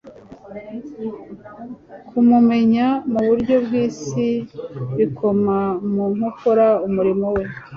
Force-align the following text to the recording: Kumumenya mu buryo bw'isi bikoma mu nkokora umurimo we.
Kumumenya 2.09 2.87
mu 3.11 3.21
buryo 3.27 3.55
bw'isi 3.65 4.29
bikoma 4.97 5.57
mu 5.91 6.03
nkokora 6.13 6.67
umurimo 6.87 7.27
we. 7.35 7.43